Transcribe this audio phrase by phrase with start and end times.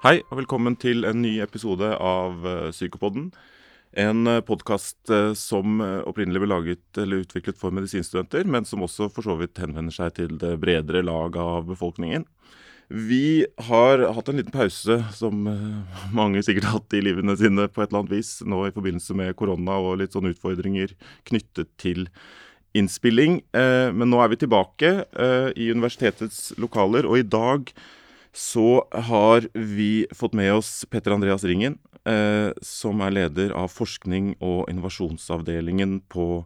[0.00, 3.26] Hei og velkommen til en ny episode av uh, Psykopodden.
[4.00, 9.10] En uh, podkast uh, som opprinnelig ble laget eller utviklet for medisinstudenter, men som også
[9.12, 12.24] for så vidt henvender seg til det bredere lag av befolkningen.
[12.88, 15.44] Vi har hatt en liten pause, som
[16.16, 19.20] mange sikkert har hatt i livene sine på et eller annet vis, nå i forbindelse
[19.20, 20.96] med korona og litt sånne utfordringer
[21.28, 22.08] knyttet til
[22.72, 23.42] innspilling.
[23.52, 24.96] Men nå er vi tilbake
[25.54, 27.70] i universitetets lokaler, og i dag
[28.32, 34.36] så har vi fått med oss Petter Andreas Ringen, eh, som er leder av forskning-
[34.40, 36.44] og innovasjonsavdelingen på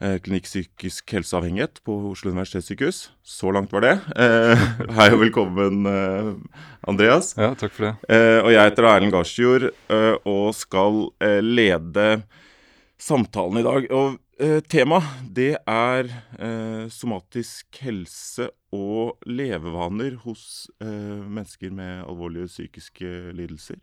[0.00, 3.10] eh, Klinikk psykisk helseavhengighet på Oslo universitetssykehus.
[3.22, 3.94] Så langt var det.
[4.14, 4.64] Eh,
[4.98, 6.32] hei og velkommen, eh,
[6.86, 7.34] Andreas.
[7.38, 7.94] Ja, takk for det.
[8.14, 11.08] Eh, og jeg heter Erlend Garsjord eh, og skal
[11.42, 12.22] lede
[13.00, 13.90] samtalen i dag.
[13.90, 14.98] Og Eh, tema
[15.30, 16.08] det er
[16.42, 23.78] eh, somatisk helse og levevaner hos eh, mennesker med alvorlige psykiske lidelser.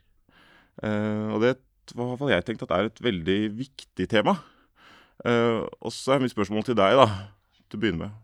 [0.83, 1.53] Eh, og det
[1.95, 4.35] har jeg tenkt at er et veldig viktig tema.
[5.23, 7.07] Eh, og så er mitt spørsmål til deg, da,
[7.72, 8.19] til å begynne med.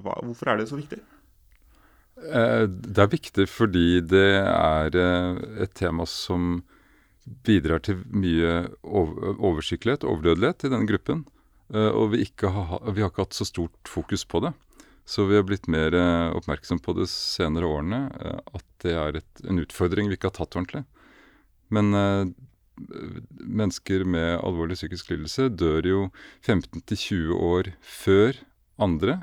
[0.00, 1.02] Hva, hvorfor er det så viktig?
[2.16, 6.62] Det er viktig fordi det er et tema som
[7.44, 11.26] bidrar til mye oversiktlighet, overdødelighet, i denne gruppen.
[11.74, 14.52] Eh, og vi, har, vi, har, ikke hatt så stort fokus på det.
[15.06, 19.20] Så vi har blitt mer eh, oppmerksom på det senere årene, eh, at det er
[19.22, 20.84] et, en utfordring vi ikke har tatt ordentlig.
[21.74, 21.90] Men
[23.40, 26.00] mennesker med alvorlig psykisk lidelse dør jo
[26.44, 28.38] 15-20 år før
[28.78, 29.20] andre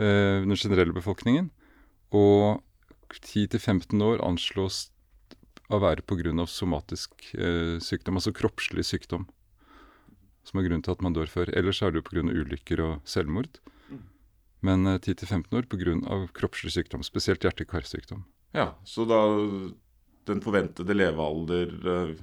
[0.00, 1.50] eh, den generelle befolkningen.
[2.12, 2.62] Og
[3.12, 4.88] 10-15 år anslås
[5.72, 6.46] å være pga.
[6.46, 9.28] somatisk eh, sykdom, altså kroppslig sykdom
[10.46, 11.52] som er grunnen til at man dør før.
[11.56, 12.24] Ellers er det jo pga.
[12.26, 13.60] ulykker og selvmord.
[13.90, 14.02] Mm.
[14.66, 16.18] Men 10-15 eh, år pga.
[16.34, 18.26] kroppslig sykdom, spesielt hjerte-karsykdom.
[18.52, 19.22] Ja, så da
[20.28, 22.16] den forventede levealder eh,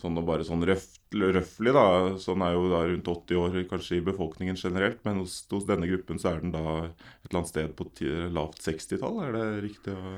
[0.00, 1.86] sånn og bare sånn røftlig, da,
[2.20, 5.88] sånn er jo da rundt 80 år kanskje i befolkningen generelt, men hos, hos denne
[5.90, 7.88] gruppen så er den da et eller annet sted på
[8.32, 10.14] lavt 60-tall, er det riktig å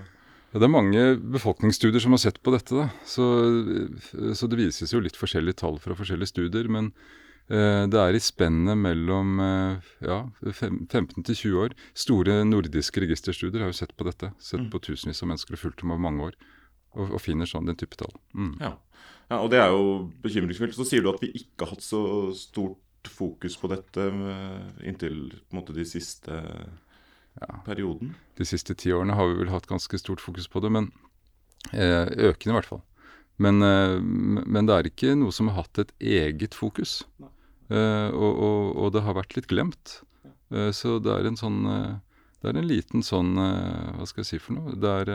[0.52, 1.02] ja, Det er mange
[1.34, 2.76] befolkningsstudier som har sett på dette.
[2.76, 3.26] da, så,
[4.38, 6.68] så det vises jo litt forskjellige tall fra forskjellige studier.
[6.70, 11.74] Men Eh, det er i spennet mellom eh, ja, 15 til 20 år.
[11.98, 14.30] Store nordiske registerstudier har jo sett på dette.
[14.40, 14.70] Sett mm.
[14.72, 16.38] på tusenvis av mennesker og fulgt dem over mange år.
[16.92, 18.14] Og, og finner sånn den type tall.
[18.36, 18.54] Mm.
[18.60, 18.72] Ja.
[19.28, 19.40] ja.
[19.40, 20.76] og det er jo bekymringsfullt.
[20.78, 22.02] Så sier du at vi ikke har hatt så
[22.36, 24.04] stort fokus på dette
[24.86, 26.36] inntil på måte de siste
[27.40, 27.62] ja.
[27.66, 28.14] perioden.
[28.38, 30.90] De siste ti årene har vi vel hatt ganske stort fokus på det, men
[31.72, 32.82] eh, økende i hvert fall.
[33.36, 37.02] Men, eh, men, det er ikke noe som har hatt et eget fokus.
[37.72, 40.00] Uh, og, og, og, det har vært litt glemt.
[40.52, 41.62] Uh, så det er en sånn
[42.42, 44.74] Det er en liten sånn Hva skal jeg si for noe?
[44.76, 45.12] Det er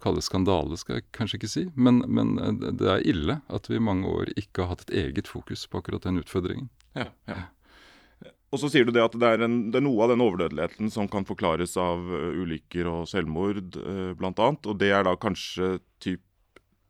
[0.00, 1.62] kalle skandale, skal jeg kanskje ikke si.
[1.76, 2.38] Men, men,
[2.80, 5.82] det er ille at vi i mange år ikke har hatt et eget fokus på
[5.82, 6.70] akkurat den utfordringen.
[6.96, 7.42] Ja, ja.
[8.52, 10.90] Og så sier du det at det er, en, det er, noe av den overdødeligheten
[10.92, 13.76] som kan forklares av ulykker og selvmord,
[14.16, 14.48] bl.a.
[14.56, 16.24] Og det er da kanskje typ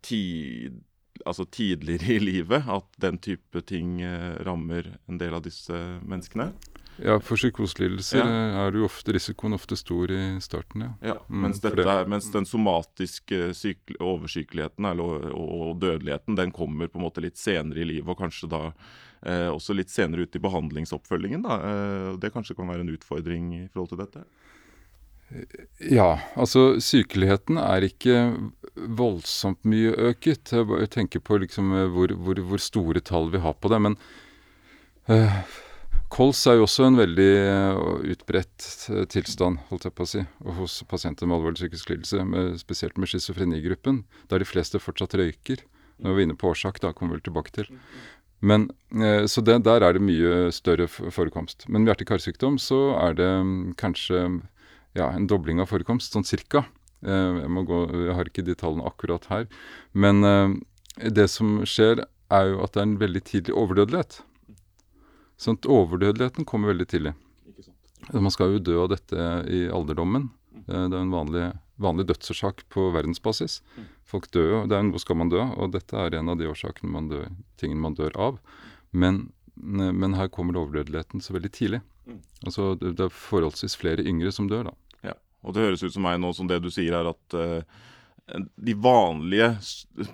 [0.03, 0.83] tid,
[1.25, 6.53] altså tidligere i livet at den type ting eh, rammer en del av disse menneskene?
[7.01, 8.33] Ja, for psykoselidelser ja.
[8.67, 10.91] er jo ofte risikoen ofte stor i starten, ja.
[11.13, 13.39] ja mens, mm, er, mens, den somatiske
[13.97, 18.51] oversykeligheten og, og, dødeligheten den kommer på en måte litt senere i livet, og kanskje
[18.53, 21.47] da eh, også litt senere ut i behandlingsoppfølgingen.
[21.47, 21.59] da.
[21.71, 24.27] Eh, det kanskje kan være en utfordring i forhold til dette?
[25.93, 28.17] Ja, altså sykeligheten er ikke
[28.77, 30.53] voldsomt mye øket.
[30.53, 33.81] Jeg tenker på liksom eh, hvor, hvor, hvor, store tall vi har på det.
[33.85, 33.97] Men
[35.11, 35.43] uh,
[36.13, 40.25] kols er jo også en veldig uh, utbredt uh, tilstand, holdt jeg på å si,
[40.61, 45.65] hos pasienter med alvorlig psykisk lidelse, med, spesielt med schizofrenigruppen, der de fleste fortsatt røyker.
[46.03, 47.69] Vi er inne på årsak, da kommer vi tilbake til.
[48.43, 48.73] Men,
[49.31, 51.69] så det, der er det mye større forekomst.
[51.69, 54.25] Men med hjerte-karsykdom så er det um, kanskje
[54.99, 56.67] ja, en dobling av forekomst, sånn cirka.
[57.03, 59.49] Jeg, jeg, gå, jeg, har ikke de tallene akkurat her.
[59.93, 60.55] Men eh,
[61.11, 64.23] det som skjer, er jo at det er en veldig tidlig overdødelighet.
[65.41, 67.13] Sånn at overdødeligheten kommer veldig tidlig.
[68.13, 70.31] Man skal jo dø av dette i alderdommen.
[70.67, 71.47] Eh, det er en vanlig,
[71.83, 73.61] vanlig dødsårsak på verdensbasis.
[74.09, 75.43] Folk dør jo, det er en, Hvor skal man dø?
[75.57, 77.31] Og dette er en av de årsakene man dør,
[77.61, 78.43] tingene man dør av.
[78.93, 79.25] Men,
[79.57, 81.83] men her kommer overdødeligheten så veldig tidlig.
[82.47, 84.75] Altså det, det er forholdsvis flere yngre som dør, da.
[85.43, 87.83] Og det høres ut som meg nå som det du sier er at uh,
[88.57, 89.49] de vanlige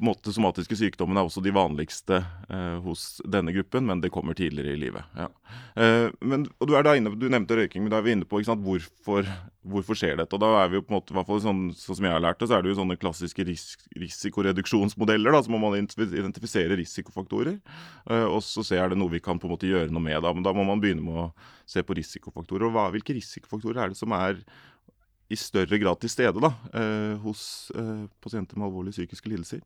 [0.01, 4.73] måte, somatiske sykdommene er også de vanligste uh, hos denne gruppen, men det kommer tidligere
[4.75, 5.05] i livet.
[5.19, 5.29] Ja.
[5.77, 8.65] Uh, men, og Du inne, du nevnte røyking, men da er vi inne på sant,
[8.65, 9.29] hvorfor,
[9.69, 10.35] hvorfor, skjer dette.
[10.35, 12.25] og da er vi jo på en måte, hvert fall sånn, sånn som jeg har
[12.25, 13.67] lært det, så er det jo sånne klassiske ris
[14.01, 15.37] risikoreduksjonsmodeller.
[15.37, 17.61] da, Så må man identifisere risikofaktorer,
[18.33, 20.23] og så se er det noe vi kan på en måte gjøre noe med.
[20.25, 21.29] Da, men da må man begynne med å
[21.69, 22.71] se på risikofaktorer.
[22.71, 24.41] og hva, Hvilke risikofaktorer er det som er
[25.29, 29.61] i større grad til stede da, eh, hos eh, pasienter med alvorlige psykiske lidelser?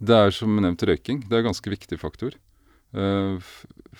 [0.00, 1.24] Det er som nevnt røyking.
[1.26, 2.36] Det er en ganske viktig faktor.
[2.94, 3.50] Eh,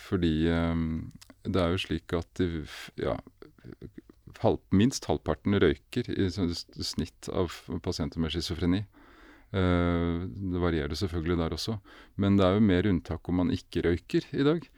[0.06, 2.42] fordi det er jo slik at
[3.00, 3.19] ja,
[4.40, 7.52] halv, minst halvparten røyker i snitt av
[7.82, 8.84] pasienter med schizofreni.
[9.50, 11.81] Det varierer selvfølgelig der også,
[12.22, 14.69] men det er jo mer unntak om man ikke røyker i dag.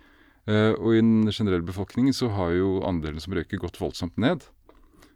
[0.81, 4.47] Og i den generelle befolkningen så har jo andelen som røyker gått voldsomt ned.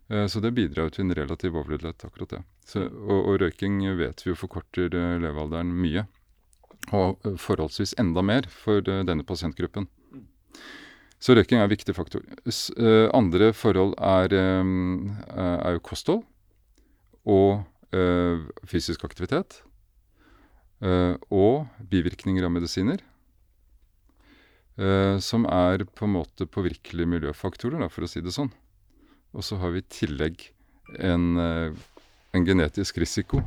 [0.09, 2.43] Eh, så det bidrar til en relativ overdødelighet, akkurat det.
[2.67, 6.07] Så, og, og, røyking vet vi jo forkorter eh, levealderen mye.
[6.95, 9.89] Og eh, forholdsvis enda mer for denne pasientgruppen.
[11.19, 12.23] Så røyking er en viktig faktor.
[13.17, 16.21] Andre forhold er, er, jo kosthold
[17.25, 17.65] og
[18.69, 19.63] fysisk aktivitet.
[21.33, 23.01] og bivirkninger av medisiner.
[25.25, 28.53] som er på en måte påvirkelige miljøfaktorer, for å si det sånn.
[29.37, 30.49] Og så har vi i tillegg
[30.99, 31.73] en, eh,
[32.33, 33.43] en, genetisk risiko,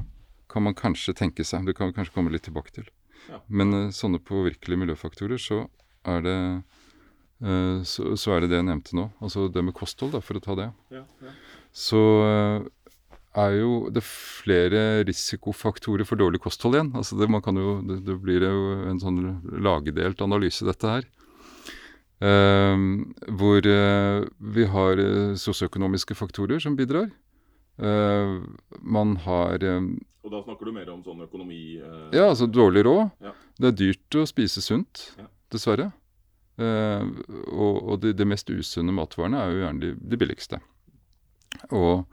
[0.50, 1.66] kan man kanskje tenke seg.
[1.66, 2.90] Det kan vi kanskje komme litt tilbake til.
[3.30, 3.42] Ja.
[3.48, 5.64] Men uh, sånne påvirkelige miljøfaktorer, så
[6.08, 6.38] er det
[7.44, 9.10] uh, så, så, er det det jeg nevnte nå.
[9.22, 10.70] Altså det med kosthold, da, for å ta det.
[10.94, 11.34] Ja, ja.
[11.76, 12.02] Så
[13.38, 16.90] er jo det flere risikofaktorer for dårlig kosthold igjen.
[16.98, 19.22] Altså det, jo, det, det blir jo en sånn
[19.62, 21.06] lagedelt analyse, dette her.
[22.20, 22.76] Uh,
[23.40, 27.08] hvor uh, vi har uh, sosioøkonomiske faktorer som bidrar.
[27.80, 28.44] Uh,
[28.84, 31.80] man har Og da snakker du mer om sånn økonomi
[32.12, 33.14] Ja, altså dårlig råd.
[33.24, 33.32] Ja.
[33.56, 35.30] Det er dyrt å spise sunt, ja.
[35.52, 35.92] dessverre.
[36.60, 40.60] og, og de, de, mest usunne matvarene er jo gjerne de, de billigste.
[41.72, 42.04] Og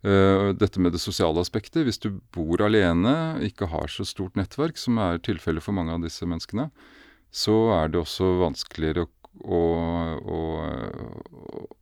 [0.00, 1.82] dette med det sosiale aspektet.
[1.84, 6.06] Hvis du bor alene, ikke har så stort nettverk, som er tilfellet for mange av
[6.06, 6.70] disse menneskene,
[7.34, 9.10] så er det også vanskeligere å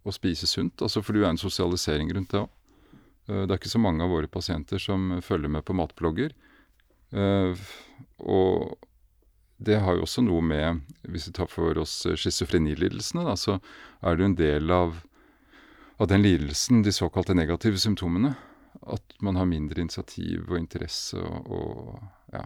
[0.08, 0.82] å spise sunt.
[0.82, 2.50] Altså for det er en sosialisering rundt det òg.
[3.28, 6.30] Eh, det er ikke så mange av våre pasienter som følger med på matblogger.
[7.12, 7.52] Eh,
[8.18, 8.78] og
[9.58, 13.58] det har jo også noe med Hvis vi tar for oss schizofrenilidelsene, så
[14.02, 15.00] er det jo en del av,
[15.98, 18.36] av den lidelsen, de såkalte negative symptomene,
[18.86, 22.44] at man har mindre initiativ og interesse og, og ja,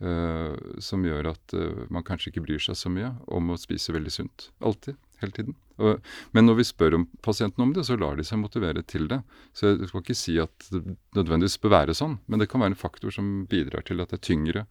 [0.00, 3.92] Uh, som gjør at uh, man kanskje ikke bryr seg så mye om å spise
[3.92, 4.46] veldig sunt.
[4.64, 4.96] Alltid.
[5.20, 5.56] Hele tiden.
[5.76, 5.98] Og,
[6.32, 9.18] men når vi spør om pasienten om det, så lar de seg motivere til det.
[9.52, 10.80] Så jeg skal ikke si at det
[11.18, 14.22] nødvendigvis bør være sånn, men det kan være en faktor som bidrar til at det
[14.22, 14.64] er tyngre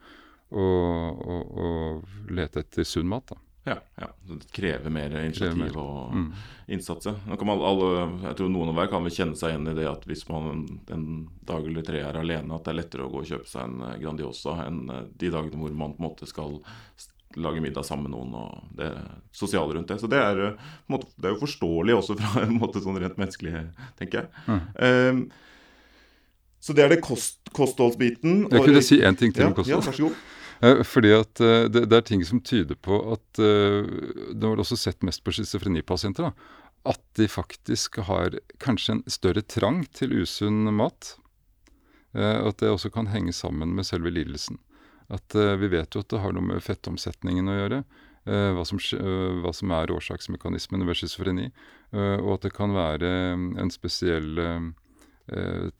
[0.49, 1.69] å, å, å
[2.33, 3.29] lete etter sunn mat.
[3.29, 3.37] da.
[3.63, 4.07] Ja, ja.
[4.27, 6.27] Det krever mer initiativ og mm.
[6.67, 7.09] innsats.
[7.09, 10.63] Jeg tror noen av hver kan vel kjenne seg igjen i det at hvis man
[10.93, 11.05] en
[11.45, 13.83] dag eller tre er alene, at det er lettere å gå og kjøpe seg en
[13.89, 16.57] eh, Grandiosa enn eh, de dagene hvor man på en måte skal
[17.37, 18.89] lage middag sammen med noen og det
[19.35, 19.99] sosiale rundt det.
[20.01, 23.19] Så det er, eh, måte, det er jo forståelig også fra en måte sånn rent
[23.19, 23.67] menneskelig,
[23.99, 24.47] tenker jeg.
[24.47, 24.65] Mm.
[24.79, 25.21] Um,
[26.59, 28.45] så det er det kost, kostholdsbiten.
[28.49, 29.77] Jeg kunne si én ting til om kosthold.
[29.77, 30.38] Ja, vær så god.
[30.61, 33.87] Eh, fordi at eh, det, det, er ting som tyder på at eh,
[34.35, 36.33] Det var også sett mest på schizofrenipasienter.
[36.87, 41.17] At de faktisk har kanskje en større trang til usunn mat.
[42.15, 44.57] At det også kan henge sammen med selve lidelsen.
[45.11, 47.81] At Vi vet jo at det har noe med fettomsetningen å gjøre.
[48.55, 48.79] Hva som,
[49.43, 51.49] hva som er årsaksmekanismen ved schizofreni.
[51.91, 54.39] Og at det kan være en spesiell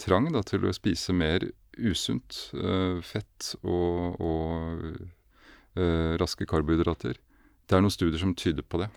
[0.04, 1.48] trang da, til å spise mer
[1.80, 2.40] usunt.
[2.54, 4.84] Uh, fett og, og
[5.80, 7.20] uh, raske karbohydrater.
[7.70, 8.90] Det er noen studier som tyder på det.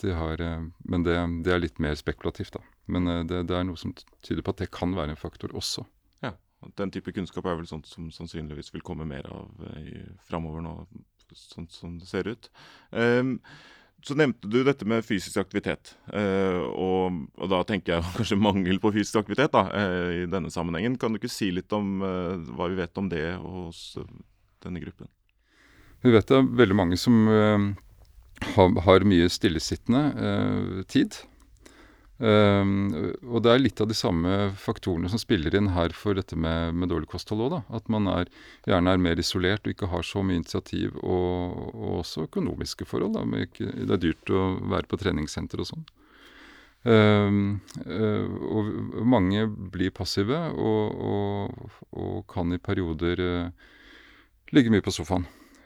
[0.00, 2.64] De har, uh, men det, det, er litt mer spekulativt, da.
[2.90, 3.94] Men det, det, er noe som
[4.24, 5.86] tyder på at det kan være en faktor også.
[6.24, 6.34] Ja,
[6.76, 9.64] Den type kunnskap er vel sånt som sannsynligvis vil komme mer av
[10.28, 10.74] framover nå,
[11.32, 12.50] sånn som det ser ut.
[12.92, 13.38] Um,
[14.04, 15.94] så nevnte du dette med fysisk aktivitet.
[16.12, 20.52] Eh, og, og, da tenker jeg kanskje mangel på fysisk aktivitet da, eh, i denne
[20.52, 20.98] sammenhengen.
[21.00, 23.94] Kan du ikke si litt om eh, hva vi vet om det hos
[24.64, 25.08] denne gruppen?
[26.04, 31.16] Vi vet det er veldig mange som har, har, mye stillesittende tid.
[32.14, 32.92] Um,
[33.26, 36.76] og det er litt av de samme faktorene som spiller inn her for dette med,
[36.78, 38.30] med dårlig kosthold òg, At man er,
[38.70, 43.18] gjerne er mer isolert og ikke har så mye initiativ, og, og også økonomiske forhold.
[43.18, 43.26] Da.
[43.58, 45.86] Det er dyrt å være på treningssenter og sånn.
[46.84, 47.62] Um,
[48.44, 48.66] og
[49.08, 53.70] mange blir passive og, og, og kan i perioder uh,
[54.52, 55.24] ligge mye på sofaen.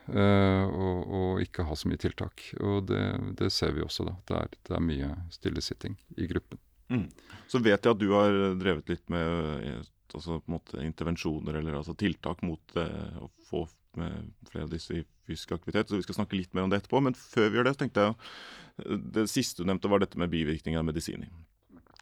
[0.09, 2.45] Uh, og, og, ikke ha så mye tiltak.
[2.65, 3.03] Og det,
[3.41, 4.17] det ser vi også, da.
[4.29, 6.61] Det er, det er mye stillesitting i gruppen.
[6.89, 7.07] Mm.
[7.53, 9.85] Så vet jeg at du har drevet litt med
[10.15, 13.67] altså, måte, intervensjoner eller altså, tiltak mot å få
[13.99, 15.91] flere av disse i fysisk aktivitet.
[15.91, 17.03] Så vi skal snakke litt mer om det etterpå.
[17.05, 20.31] Men før vi gjør det, så tenkte jeg Det siste du nevnte, var dette med
[20.33, 21.31] bivirkninger av medisiner.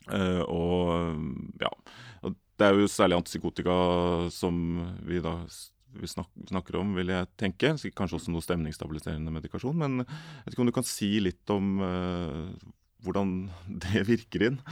[0.06, 1.70] Uh, og ja
[2.22, 3.72] Det er jo særlig antipsykotika
[4.30, 4.60] som
[5.02, 5.40] vi da
[5.96, 7.74] vi snakker om, vil jeg tenke.
[7.96, 9.76] Kanskje også noe stemningsstabiliserende medikasjon.
[9.80, 12.70] Men jeg vet ikke om du kan si litt om uh,
[13.06, 13.36] hvordan
[13.86, 14.62] det virker inn?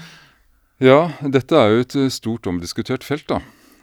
[0.82, 3.40] Ja, dette er jo et stort omdiskutert felt, da.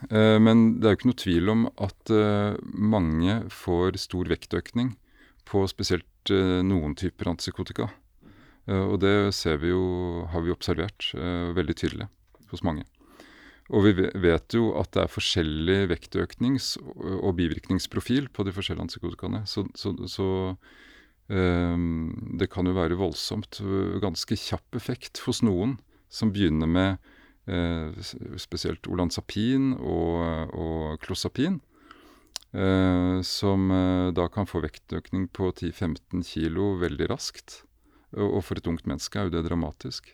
[0.10, 4.96] Eh, men det er jo ikke noe tvil om at eh, mange får stor vektøkning
[5.50, 7.92] på spesielt eh, noen typer antipsykotika.
[8.72, 9.84] Og det vi jo,
[10.30, 11.08] har vi observert
[11.58, 12.06] veldig tydelig
[12.54, 12.84] hos mange.
[13.72, 19.46] Og vi vet jo at det er forskjellig vektøknings- og bivirkningsprofil på de forskjellige antipsykotikaene.
[19.48, 20.28] Så, så, så
[21.32, 23.62] um, det kan jo være voldsomt.
[24.04, 25.78] Ganske kjapp effekt hos noen
[26.12, 27.12] som begynner med
[27.48, 27.96] uh,
[28.42, 31.62] spesielt olanzapin og, og klosapin.
[32.52, 37.62] Uh, som uh, da kan få vektøkning på 10-15 kilo veldig raskt.
[38.18, 40.12] Og, og for et ungt menneske er jo det dramatisk.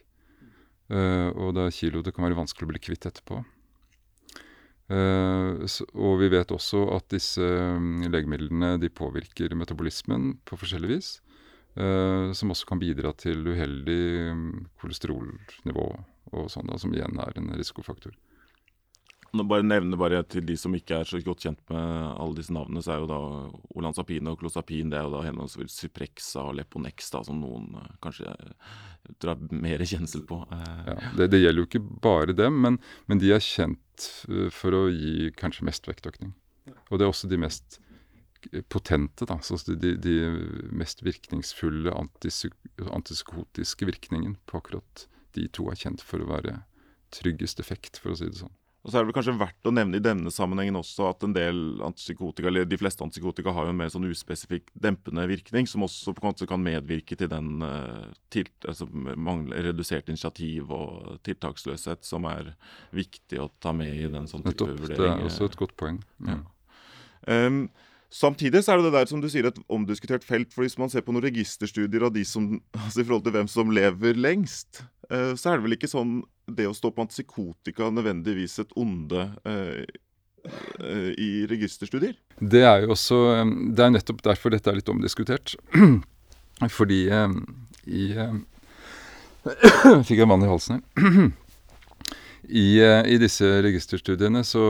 [0.87, 3.41] Og det er kilo det kan være vanskelig å bli kvitt etterpå.
[4.87, 5.67] Uh,
[5.99, 11.09] og vi vet også at disse um, legemidlene de påvirker metabolismen på forskjellig vis.
[11.77, 14.45] Uh, som også kan bidra til uheldig um,
[14.81, 15.89] kolesterolnivå
[16.37, 18.15] og sånn, som igjen er en risikofaktor.
[19.35, 22.81] Bare nevne bare til de som ikke er så godt kjent med alle disse navnene,
[22.83, 23.19] så er jo da
[23.77, 27.89] olanzapin og klosapin det er jo da henholdsvis Cyprexa og Leponex, da, som noen uh,
[28.03, 28.31] kanskje
[29.23, 30.39] drar mer kjensel på.
[30.51, 30.85] Uh.
[30.87, 32.79] Ja, det, det, gjelder jo ikke bare dem, men,
[33.11, 34.07] men de er kjent
[34.53, 36.31] for å gi kanskje mest vektøkning.
[36.87, 37.81] Og det er også de mest
[38.71, 40.15] potente, da, de, de
[40.71, 46.61] mest virkningsfulle antipsykotiske virkningen på akkurat de to er kjent for å være
[47.13, 48.53] tryggest effekt, for å si det sånn.
[48.87, 51.33] Og så er det vel kanskje verdt å nevne i denne sammenhengen også at en
[51.35, 55.83] del antipsykotika, eller de fleste antipsykotika har jo en mer sånn uspesifikk dempende virkning, som
[55.83, 57.65] også på en måte kan medvirke til den
[58.31, 58.87] til, altså,
[59.67, 62.53] redusert initiativ og tiltaksløshet som er
[62.95, 65.03] viktig å ta med i den sånn type Nettopp, vurdering.
[65.03, 65.99] Det er også et godt poeng.
[66.23, 66.31] Mm.
[66.31, 66.39] Ja.
[67.27, 67.61] Um,
[68.07, 70.53] Samtidig så er det det der som du sier et omdiskutert felt.
[70.53, 73.49] for Hvis man ser på noen registerstudier av de som, altså i forhold til hvem
[73.51, 74.79] som lever lengst,
[75.11, 79.25] eh, så er det vel ikke sånn det å stå på antipsykotika nødvendigvis et onde
[79.47, 79.83] eh,
[80.79, 82.15] eh, i registerstudier?
[82.39, 83.17] Det er jo også
[83.75, 85.57] Det er nettopp derfor dette er litt omdiskutert.
[86.77, 87.03] Fordi
[87.87, 88.05] i
[90.07, 91.27] Fikk jeg vann i halsen her.
[92.47, 94.61] I, eh, I, disse registerstudiene, så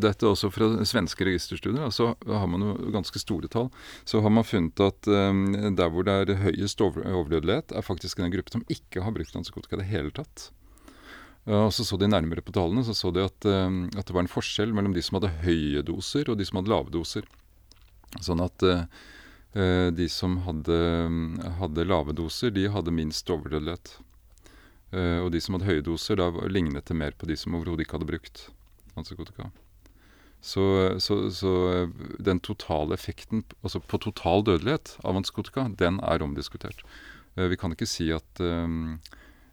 [0.00, 3.68] Dette er også fra svenske registerstudier, så har man jo ganske store tall.
[4.08, 8.32] Så har man funnet at der hvor det er høyest over, overdødelighet, er faktisk den
[8.32, 10.48] gruppen som ikke har brukt antipsykotika i det hele tatt.
[11.44, 14.24] Og Så så de nærmere på tallene, så så de at, um, at, det var
[14.24, 17.26] en forskjell mellom de som hadde høye doser, og de som hadde lave doser.
[18.24, 20.78] Sånn at uh, de som hadde,
[21.60, 23.98] hadde lave doser, de hadde minst overdødelighet.
[24.94, 27.84] Uh, og de som hadde høye doser, da lignet det mer på de som overhodet
[27.84, 28.46] ikke hadde brukt
[28.94, 29.50] antipsykotika.
[30.44, 30.64] Så,
[31.00, 31.88] så, så, eh,
[32.20, 36.84] den totale effekten altså på total dødelighet av antipsykotika, den er omdiskutert.
[37.34, 39.00] Uh, vi kan ikke si at, um,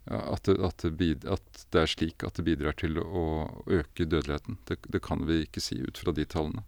[0.05, 3.25] at, det, at, det bid, at, det, er slik at det bidrar til å
[3.69, 4.57] øke dødeligheten.
[4.67, 6.65] Det, det kan vi ikke si ut fra de tallene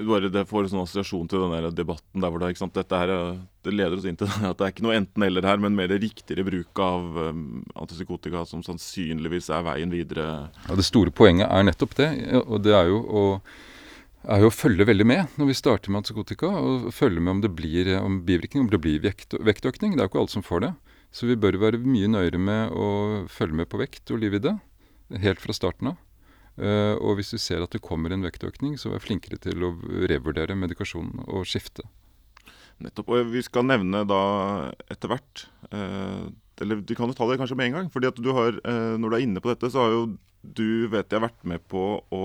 [0.00, 3.10] bare det får en sånn assosiasjon til den der debatten der hvor det, Dette her,
[3.64, 6.46] det leder oss inn til at det er ikke noe enten-eller her, men mer riktigere
[6.46, 7.42] bruk av um,
[7.76, 10.48] antipsykotika som sannsynligvis er veien videre.
[10.68, 12.08] Ja, Det store poenget er nettopp det.
[12.40, 13.24] og det er jo å,
[14.32, 16.48] er jo å følge veldig med når vi starter med antipsykotika.
[16.48, 19.96] og Følge med om det blir om bivirkning, om det blir vekt, vektøkning.
[19.96, 20.72] Det er jo ikke alle som får det.
[21.12, 22.88] Så vi bør være mye nøyere med å
[23.30, 24.54] følge med på vekt og liv i det,
[25.22, 26.00] helt fra starten av.
[26.52, 29.72] Uh, og hvis vi ser at det kommer en vektøkning, så vi flinkere til å
[30.08, 31.84] revurdere medikasjonen og skifte.
[32.82, 33.12] Nettopp.
[33.12, 34.22] Og vi skal nevne da
[34.90, 36.28] etter hvert uh,
[36.60, 37.90] Eller vi kan jo ta det kanskje med en gang.
[37.92, 40.02] fordi at du har, uh, Når du er inne på dette, så har jo
[40.42, 42.22] du vet jeg har vært med på å,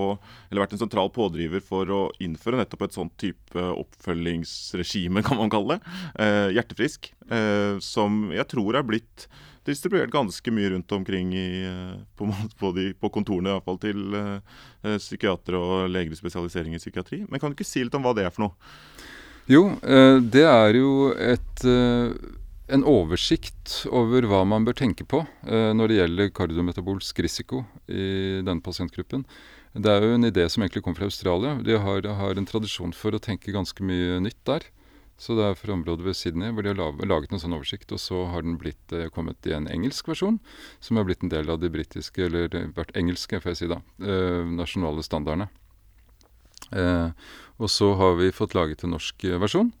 [0.48, 5.52] eller vært en sentral pådriver for å innføre nettopp et sånt type oppfølgingsregime, kan man
[5.52, 6.30] kalle det.
[6.58, 7.12] hjertefrisk.
[7.84, 9.28] som jeg tror er blitt
[9.68, 12.28] distribuert ganske mye rundt omkring i, eh, på,
[12.60, 17.24] på, de, på kontorene, iallfall til eh, psykiatere og leger i spesialisering i psykiatri.
[17.28, 18.74] Men kan du ikke si litt om hva det er for noe?
[19.48, 21.62] Jo, uh, det er jo et
[22.68, 28.40] en oversikt over hva man bør tenke på eh, når det gjelder kardiometabolsk risiko i
[28.44, 29.24] denne pasientgruppen.
[29.78, 31.54] Det er jo en idé som egentlig kommer fra Australia.
[31.64, 34.66] De har, har, en tradisjon for å tenke ganske mye nytt der.
[35.18, 37.90] Så det er fra området ved Sydney hvor de har laget en sånn oversikt.
[37.94, 40.38] Og så har den blitt, eh, kommet i en engelsk versjon,
[40.84, 43.82] som har blitt en del av de britiske, eller vært engelske, får jeg si da,
[44.04, 45.48] eh, nasjonale standardene.
[46.72, 47.10] Eh,
[47.58, 49.72] og så har vi fått laget en norsk versjon.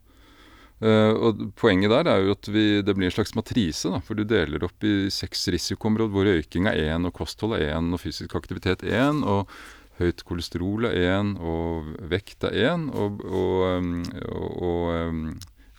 [0.78, 3.90] Uh, og Poenget der er jo at vi, det blir en slags matrise.
[3.90, 7.74] da, For du deler opp i seks risikoområder hvor røyking er én, og kosthold er
[7.74, 9.50] én, og fysisk aktivitet er én, og
[9.98, 13.90] høyt kolesterol er én, og vekt er én, og, og,
[14.30, 15.26] og, og um,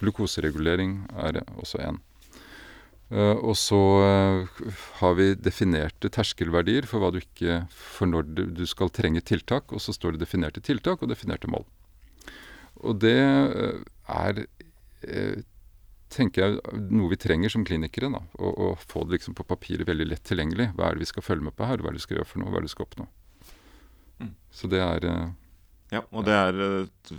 [0.04, 2.04] glukoseregulering er også én.
[3.10, 8.46] Uh, og så uh, har vi definerte terskelverdier for, hva du ikke, for når du,
[8.52, 11.64] du skal trenge tiltak, og så står det definerte tiltak og definerte mål.
[12.84, 13.64] Og det er
[14.10, 14.44] Eh,
[16.10, 18.10] tenker jeg noe vi trenger som klinikere.
[18.14, 20.72] da, Å, å få det liksom på papiret veldig lett tilgjengelig.
[20.78, 21.82] Hva er det vi skal følge med på her?
[21.82, 22.52] Hva er det vi skal gjøre for noe?
[22.52, 23.08] Hva er det vi skal oppnå?
[24.20, 24.34] Mm.
[24.52, 25.28] Så det er uh,
[25.94, 27.14] Ja, og det er et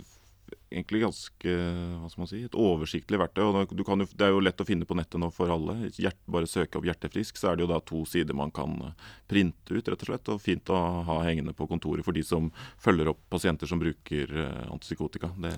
[0.71, 1.53] egentlig ganske
[1.99, 3.43] hva skal man si, et oversiktlig verktøy.
[3.43, 5.91] og jo, Det er jo lett å finne på nettet nå for alle.
[5.99, 8.93] Hjert, bare søke opp 'hjertefrisk', så er det jo da to sider man kan eh,
[9.27, 10.29] printe ut, rett og slett.
[10.29, 14.31] Og fint å ha hengende på kontoret for de som følger opp pasienter som bruker
[14.31, 15.31] uh, antipsykotika.
[15.37, 15.53] Det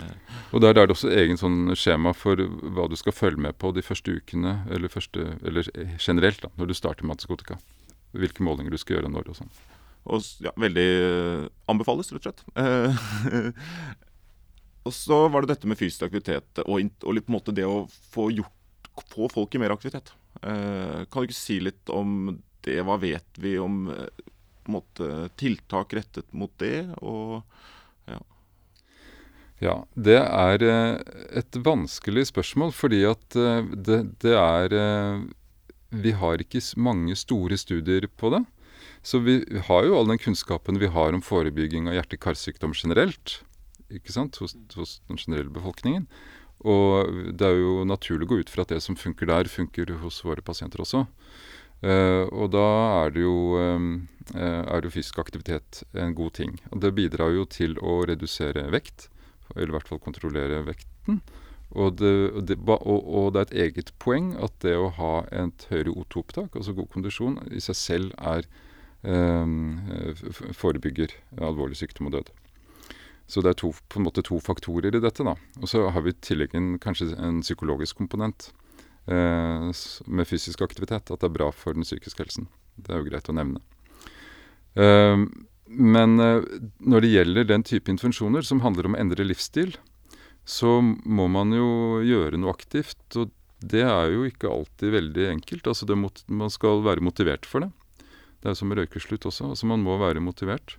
[0.52, 3.72] og der er det også egen sånn skjema for hva du skal følge med på
[3.74, 5.70] de første ukene, eller, første, eller
[6.00, 7.60] generelt da, når du starter med antipsykotika.
[8.14, 9.54] Hvilke målinger du skal gjøre når og sånn.
[10.04, 10.88] Og ja, veldig
[11.72, 12.44] anbefales, rett og slett.
[14.84, 16.76] Og så var det dette med fysisk aktivitet og,
[17.08, 20.12] og på en måte det å få, gjort, få folk i mer aktivitet.
[20.42, 22.34] Eh, kan du ikke si litt om
[22.66, 22.82] det?
[22.84, 24.26] Hva vet vi om eh,
[24.72, 26.90] måte, tiltak rettet mot det?
[27.00, 27.40] Og,
[28.12, 28.20] ja.
[29.64, 29.78] ja.
[29.96, 30.98] det er eh,
[31.44, 34.78] et vanskelig spørsmål, fordi at eh, det, det er
[35.94, 38.44] Vi har ikke mange store studier på det.
[39.04, 43.44] Så vi har jo all den kunnskapen vi har om forebygging av hjerte-karsykdom generelt
[44.00, 46.08] ikke sant, hos, hos, den generelle befolkningen.
[46.64, 49.98] Og det er jo naturlig å gå ut fra at det som funker der, funker
[50.04, 51.06] hos våre pasienter også.
[51.84, 52.68] Uh, og da
[53.04, 53.88] er det, jo, um,
[54.32, 56.56] er det fysisk aktivitet en god ting.
[56.72, 59.10] Og det bidrar jo til å redusere vekt,
[59.56, 61.20] eller i hvert fall kontrollere vekten.
[61.74, 62.14] Og det,
[62.48, 66.54] det, og, og det, er et eget poeng at det å ha et høyere O2-opptak,
[66.56, 68.48] altså god kondisjon, i seg selv er
[69.02, 69.82] um,
[70.54, 72.32] forebygger alvorlig sykdom og død.
[73.28, 75.24] Så det er to, på en måte to faktorer i dette.
[75.24, 75.36] da.
[75.62, 78.52] Og så har vi i tillegg en, kanskje en psykologisk komponent
[79.08, 79.70] eh,
[80.06, 81.10] med fysisk aktivitet.
[81.10, 82.50] At det er bra for den psykiske helsen.
[82.76, 83.64] Det er jo greit å nevne.
[84.76, 85.24] Eh,
[85.74, 86.44] men eh,
[86.84, 89.78] når det gjelder den type intervensjoner som handler om å endre livsstil,
[90.44, 93.00] så må man jo gjøre noe aktivt.
[93.16, 93.32] Og
[93.64, 95.72] det er jo ikke alltid veldig enkelt.
[95.72, 97.72] Altså mot, man skal være motivert for det.
[98.44, 99.54] Det er jo som røykeslutt også.
[99.54, 100.76] Altså man må være motivert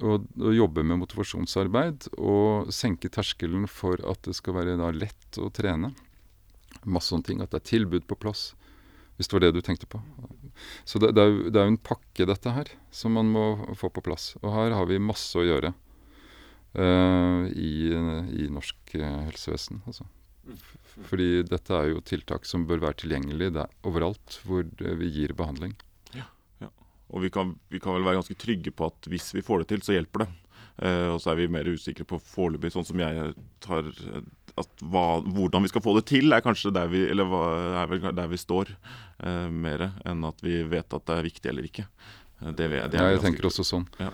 [0.00, 5.38] og, og jobbe med motivasjonsarbeid og senke terskelen for at det skal være da, lett
[5.40, 5.92] å trene.
[6.88, 7.42] Masse sånne ting.
[7.44, 8.52] At det er tilbud på plass.
[9.18, 10.00] Hvis det var det du tenkte på.
[10.88, 13.44] Så det, det, er, jo, det er jo en pakke, dette her, som man må
[13.78, 14.32] få på plass.
[14.40, 15.74] Og her har vi masse å gjøre
[16.80, 19.84] uh, i, i, norsk uh, helsevesen.
[19.84, 20.08] Altså.
[21.10, 23.52] Fordi dette er jo tiltak som bør være tilgjengelig
[23.86, 25.76] overalt hvor vi gir behandling.
[27.12, 29.72] Og vi kan, vi kan, vel være ganske trygge på at hvis vi får det
[29.72, 30.30] til, så hjelper det.
[30.82, 33.90] Eh, og så er vi mer usikre på foreløpig, sånn som jeg tar
[34.60, 37.30] at hva, Hvordan vi skal få det til, er kanskje der vi, eller
[37.80, 38.74] er vel der vi står,
[39.24, 41.86] eh, mer enn at vi vet at det er viktig eller ikke.
[42.42, 43.88] Eh, det, det ja, jeg tenker også sånn.
[44.00, 44.12] Ja.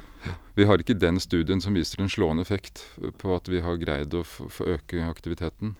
[0.58, 2.84] Vi har ikke den studien som viser en slående effekt
[3.18, 5.76] på at vi har greid å få øke aktiviteten.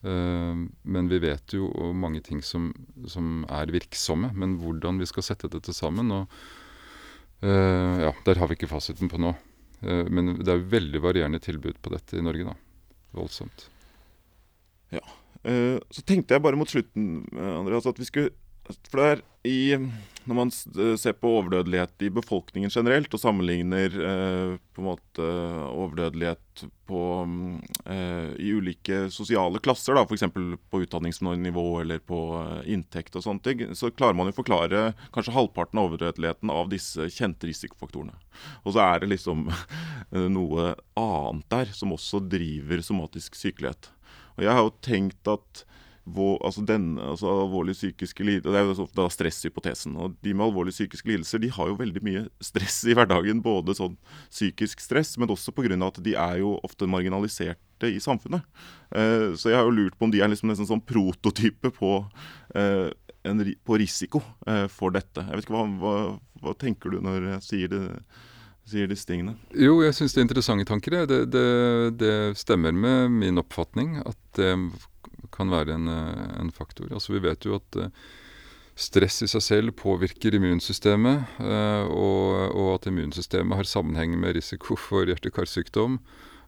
[0.00, 2.70] Uh, men vi vet jo mange ting som,
[3.04, 4.30] som, er virksomme.
[4.32, 6.40] Men hvordan vi skal sette dette sammen og
[7.40, 9.32] ja, Der har vi ikke fasiten på nå.
[9.80, 12.50] Uh, men det er veldig varierende tilbud på dette i Norge.
[12.50, 12.54] da.
[13.16, 13.68] Voldsomt.
[14.92, 15.02] Ja.
[15.40, 18.34] Uh, så tenkte jeg bare mot slutten, Andreas, at vi skulle
[18.68, 19.60] For det er i
[20.28, 25.28] Når man ser på overdødelighet i befolkningen generelt, og sammenligner på en måte
[25.72, 27.00] overdødelighet på,
[28.36, 30.26] i ulike sosiale klasser, f.eks.
[30.30, 32.20] på utdanningsnivå eller på
[32.68, 37.08] inntekt og sånne ting, så klarer man jo forklare kanskje halvparten av overdødeligheten av disse
[37.16, 38.14] kjente risikofaktorene.
[38.68, 39.48] Og så er det liksom
[40.36, 43.88] noe annet der som også driver somatisk sykelighet.
[44.36, 45.64] Og jeg har jo tenkt at
[46.06, 49.96] altså den, altså alvorlig psykiske lidelser, Det er jo da stresshypotesen.
[49.96, 53.42] og De med alvorlige psykiske lidelser de har jo veldig mye stress i hverdagen.
[53.42, 53.96] Både sånn
[54.30, 55.86] psykisk stress, men også pga.
[55.86, 58.42] at de er jo ofte marginaliserte i samfunnet.
[58.94, 62.06] Eh, så jeg har jo lurt på om de er liksom nesten sånn prototype på,
[62.54, 62.90] eh,
[63.24, 65.20] en, på risiko eh, for dette.
[65.20, 67.86] Jeg vet ikke, hva, hva, hva tenker du når jeg sier det?
[68.70, 69.36] sier disse tingene?
[69.56, 70.96] Jo, jeg syns det er interessante tanker.
[71.10, 71.46] Det, det,
[72.00, 74.52] det, stemmer med min oppfatning at det
[75.40, 76.92] kan være en, eh, en, faktor.
[76.92, 77.92] Altså Vi vet jo at eh,
[78.80, 84.78] stress i seg selv påvirker immunsystemet, eh, og, og at immunsystemet har sammenheng med risiko
[84.78, 86.00] for hjerte-karsykdom.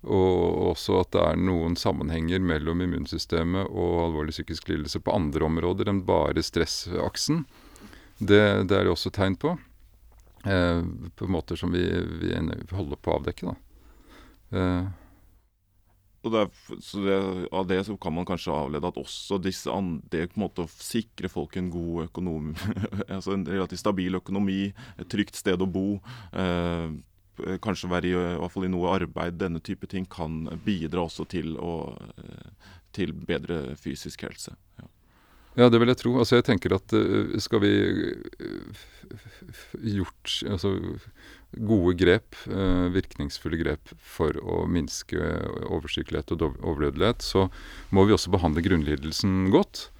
[0.02, 5.46] Og også at det er noen sammenhenger mellom immunsystemet og alvorlig psykisk lidelse på andre
[5.46, 7.44] områder enn bare stressaksen.
[8.18, 9.54] Det, det er det også tegn på.
[10.42, 10.82] Eh,
[11.14, 11.84] på måter som vi,
[12.18, 12.34] vi
[12.74, 13.52] holder på å avdekke.
[13.52, 13.54] da.
[14.58, 14.90] Eh,
[16.22, 16.34] og
[16.80, 17.16] så det,
[17.50, 19.70] Av det så kan man kanskje avlede at også disse
[20.12, 22.52] det på en måte å sikre folk en god økonom,
[23.08, 25.98] altså en relativt stabil økonomi, et trygt sted å bo,
[26.32, 26.92] eh,
[27.64, 31.26] kanskje være i, i, hvert fall i noe arbeid, denne type ting kan bidra også
[31.32, 34.54] til, å, eh, til bedre fysisk helse.
[34.78, 34.90] Ja.
[35.52, 36.14] Ja, det vil jeg tro.
[36.16, 37.72] Altså, jeg tenker at uh, skal vi
[38.40, 38.84] uh,
[39.98, 40.70] gjort altså,
[41.56, 45.18] gode grep, uh, virkningsfulle grep for å minske
[45.68, 47.48] oversykelighet og overdødelighet, så
[47.90, 49.90] må vi også behandle grunnlidelsen godt.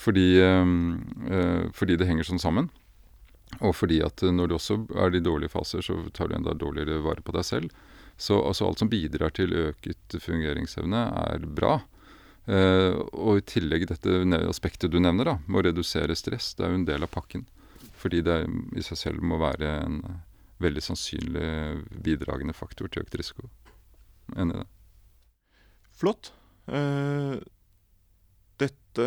[0.00, 0.40] Fordi,
[1.76, 2.70] fordi, det henger sånn sammen.
[3.58, 7.02] Og fordi at når du også er i dårlige faser, så tar du enda dårligere
[7.04, 7.74] vare på deg selv.
[8.16, 11.02] Så altså, alt som bidrar til øket fungeringsevne,
[11.34, 11.74] er bra.
[12.48, 16.54] Og i tillegg dette aspektet du nevner, da, med å redusere stress.
[16.56, 17.44] Det er jo en del av pakken.
[18.00, 18.40] Fordi det
[18.76, 20.00] i seg selv må være en
[20.60, 21.46] veldig sannsynlig
[22.04, 23.48] bidragende faktor til økt risiko.
[24.36, 24.68] Enig i det.
[26.00, 26.32] Flott.
[26.70, 27.36] Eh,
[28.60, 29.06] dette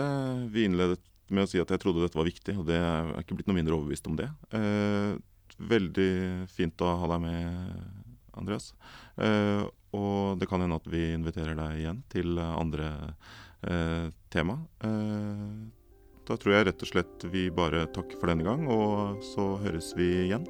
[0.52, 1.02] Vi innledet
[1.34, 3.58] med å si at jeg trodde dette var viktig, og det er ikke blitt noe
[3.58, 4.28] mindre overbevist om det.
[4.54, 5.14] Eh,
[5.58, 7.78] veldig fint å ha deg med,
[8.38, 8.74] Andreas.
[9.22, 9.64] Eh,
[9.94, 12.90] og det kan hende at vi inviterer deg igjen til andre
[13.62, 14.58] eh, tema.
[14.84, 15.54] Eh,
[16.24, 19.92] da tror jeg rett og slett vi bare takker for denne gang, og så høres
[19.98, 20.48] vi igjen.